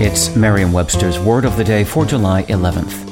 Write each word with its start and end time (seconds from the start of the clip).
It's 0.00 0.36
Merriam 0.36 0.72
Webster's 0.72 1.18
Word 1.18 1.44
of 1.44 1.56
the 1.56 1.64
Day 1.64 1.82
for 1.82 2.06
July 2.06 2.44
11th. 2.44 3.04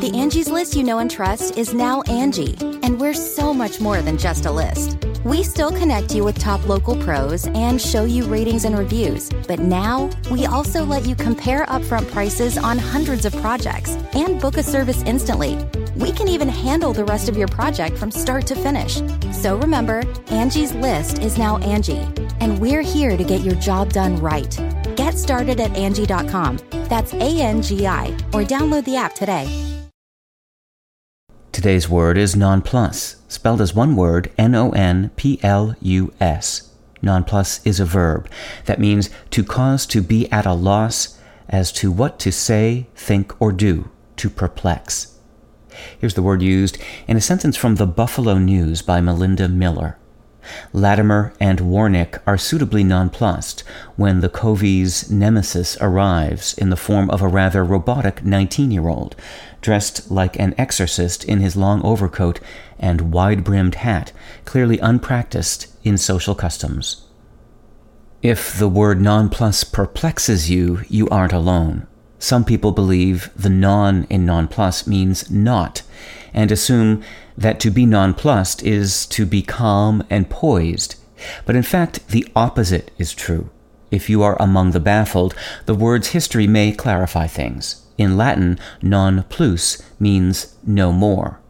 The 0.00 0.10
Angie's 0.14 0.48
list 0.48 0.74
you 0.74 0.82
know 0.82 0.98
and 0.98 1.10
trust 1.10 1.58
is 1.58 1.74
now 1.74 2.00
Angi, 2.04 2.58
and 2.82 2.98
we're 2.98 3.12
so 3.12 3.52
much 3.52 3.82
more 3.82 4.00
than 4.00 4.16
just 4.16 4.46
a 4.46 4.50
list. 4.50 4.96
We 5.24 5.42
still 5.42 5.70
connect 5.70 6.14
you 6.14 6.24
with 6.24 6.38
top 6.38 6.66
local 6.66 6.96
pros 6.96 7.46
and 7.48 7.78
show 7.78 8.04
you 8.04 8.24
ratings 8.24 8.64
and 8.64 8.78
reviews, 8.78 9.28
but 9.46 9.58
now 9.58 10.08
we 10.30 10.46
also 10.46 10.82
let 10.82 11.04
you 11.04 11.14
compare 11.14 11.66
upfront 11.66 12.10
prices 12.10 12.56
on 12.56 12.78
hundreds 12.78 13.26
of 13.26 13.36
projects 13.42 13.90
and 14.14 14.40
book 14.40 14.56
a 14.56 14.62
service 14.62 15.02
instantly. 15.02 15.58
We 15.96 16.12
can 16.12 16.28
even 16.28 16.48
handle 16.48 16.94
the 16.94 17.04
rest 17.04 17.28
of 17.28 17.36
your 17.36 17.48
project 17.48 17.98
from 17.98 18.10
start 18.10 18.46
to 18.46 18.54
finish. 18.54 19.02
So 19.32 19.58
remember, 19.58 20.02
Angie's 20.28 20.72
list 20.72 21.18
is 21.18 21.36
now 21.36 21.58
Angi, 21.58 22.19
and 22.40 22.58
we're 22.58 22.82
here 22.82 23.16
to 23.16 23.24
get 23.24 23.42
your 23.42 23.54
job 23.56 23.92
done 23.92 24.16
right. 24.16 24.58
Get 24.96 25.16
started 25.16 25.60
at 25.60 25.72
Angi.com. 25.72 26.58
That's 26.88 27.14
A 27.14 27.40
N 27.40 27.62
G 27.62 27.86
I, 27.86 28.08
or 28.32 28.42
download 28.42 28.84
the 28.84 28.96
app 28.96 29.14
today. 29.14 29.48
Today's 31.52 31.88
word 31.88 32.16
is 32.16 32.34
nonplus, 32.34 33.16
spelled 33.28 33.60
as 33.60 33.74
one 33.74 33.96
word 33.96 34.32
N 34.38 34.54
O 34.54 34.70
N 34.70 35.10
P 35.16 35.38
L 35.42 35.74
U 35.80 36.12
S. 36.20 36.72
Nonplus 37.02 37.60
is 37.66 37.80
a 37.80 37.84
verb 37.84 38.28
that 38.66 38.80
means 38.80 39.10
to 39.30 39.42
cause 39.42 39.86
to 39.86 40.02
be 40.02 40.30
at 40.30 40.46
a 40.46 40.52
loss 40.52 41.18
as 41.48 41.72
to 41.72 41.90
what 41.90 42.18
to 42.20 42.30
say, 42.30 42.86
think, 42.94 43.38
or 43.40 43.52
do, 43.52 43.90
to 44.16 44.30
perplex. 44.30 45.18
Here's 45.98 46.14
the 46.14 46.22
word 46.22 46.42
used 46.42 46.78
in 47.06 47.16
a 47.16 47.20
sentence 47.20 47.56
from 47.56 47.76
the 47.76 47.86
Buffalo 47.86 48.38
News 48.38 48.82
by 48.82 49.00
Melinda 49.00 49.48
Miller. 49.48 49.98
Latimer 50.72 51.32
and 51.40 51.60
Warnick 51.60 52.20
are 52.26 52.38
suitably 52.38 52.84
nonplussed 52.84 53.62
when 53.96 54.20
the 54.20 54.28
Coveys' 54.28 55.10
nemesis 55.10 55.76
arrives 55.80 56.54
in 56.54 56.70
the 56.70 56.76
form 56.76 57.10
of 57.10 57.22
a 57.22 57.28
rather 57.28 57.64
robotic 57.64 58.24
19 58.24 58.70
year 58.70 58.88
old, 58.88 59.16
dressed 59.60 60.10
like 60.10 60.38
an 60.38 60.54
exorcist 60.56 61.24
in 61.24 61.40
his 61.40 61.56
long 61.56 61.82
overcoat 61.82 62.40
and 62.78 63.12
wide 63.12 63.44
brimmed 63.44 63.76
hat, 63.76 64.12
clearly 64.44 64.78
unpracticed 64.78 65.66
in 65.84 65.98
social 65.98 66.34
customs. 66.34 67.02
If 68.22 68.58
the 68.58 68.68
word 68.68 69.00
nonplus 69.00 69.64
perplexes 69.64 70.50
you, 70.50 70.82
you 70.88 71.08
aren't 71.08 71.32
alone. 71.32 71.86
Some 72.18 72.44
people 72.44 72.72
believe 72.72 73.30
the 73.34 73.48
non 73.48 74.04
in 74.10 74.26
nonplus 74.26 74.86
means 74.86 75.30
not, 75.30 75.82
and 76.32 76.50
assume 76.50 77.02
that 77.36 77.60
to 77.60 77.70
be 77.70 77.86
nonplussed 77.86 78.62
is 78.62 79.06
to 79.06 79.26
be 79.26 79.42
calm 79.42 80.02
and 80.10 80.30
poised. 80.30 80.96
But 81.44 81.56
in 81.56 81.62
fact, 81.62 82.08
the 82.08 82.26
opposite 82.34 82.90
is 82.98 83.12
true. 83.12 83.50
If 83.90 84.08
you 84.08 84.22
are 84.22 84.40
among 84.40 84.70
the 84.70 84.80
baffled, 84.80 85.34
the 85.66 85.74
word's 85.74 86.08
history 86.08 86.46
may 86.46 86.72
clarify 86.72 87.26
things. 87.26 87.84
In 87.98 88.16
Latin, 88.16 88.58
non 88.80 89.24
plus 89.24 89.82
means 89.98 90.54
no 90.64 90.92
more. 90.92 91.40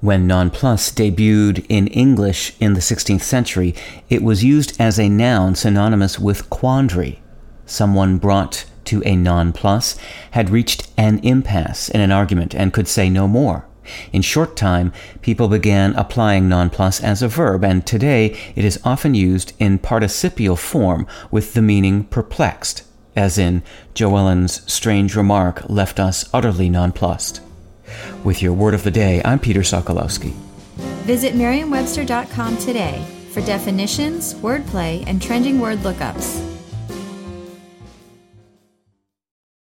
When 0.00 0.28
nonplus 0.28 0.92
debuted 0.92 1.66
in 1.68 1.88
English 1.88 2.54
in 2.60 2.74
the 2.74 2.80
16th 2.80 3.22
century, 3.22 3.74
it 4.08 4.22
was 4.22 4.44
used 4.44 4.80
as 4.80 5.00
a 5.00 5.08
noun 5.08 5.56
synonymous 5.56 6.20
with 6.20 6.48
quandary. 6.50 7.20
Someone 7.66 8.18
brought 8.18 8.64
to 8.84 9.02
a 9.04 9.16
nonplus 9.16 9.98
had 10.30 10.50
reached 10.50 10.88
an 10.96 11.18
impasse 11.24 11.88
in 11.88 12.00
an 12.00 12.12
argument 12.12 12.54
and 12.54 12.72
could 12.72 12.86
say 12.86 13.10
no 13.10 13.26
more. 13.26 13.66
In 14.12 14.22
short 14.22 14.56
time, 14.56 14.92
people 15.22 15.48
began 15.48 15.94
applying 15.94 16.48
nonplus 16.48 17.02
as 17.02 17.22
a 17.22 17.28
verb, 17.28 17.64
and 17.64 17.86
today 17.86 18.36
it 18.54 18.64
is 18.64 18.80
often 18.84 19.14
used 19.14 19.52
in 19.58 19.78
participial 19.78 20.56
form 20.56 21.06
with 21.30 21.54
the 21.54 21.62
meaning 21.62 22.04
perplexed, 22.04 22.84
as 23.16 23.38
in 23.38 23.62
Jo 23.94 24.16
Ellen's 24.16 24.70
strange 24.70 25.16
remark 25.16 25.68
left 25.68 25.98
us 25.98 26.28
utterly 26.32 26.68
nonplussed. 26.70 27.40
With 28.24 28.42
your 28.42 28.52
word 28.52 28.74
of 28.74 28.84
the 28.84 28.90
day, 28.90 29.22
I'm 29.24 29.38
Peter 29.38 29.60
Sokolowski. 29.60 30.32
Visit 31.04 31.34
merriam-webster.com 31.34 32.58
today 32.58 33.04
for 33.32 33.40
definitions, 33.40 34.34
wordplay, 34.34 35.04
and 35.06 35.22
trending 35.22 35.58
word 35.58 35.78
lookups. 35.78 36.47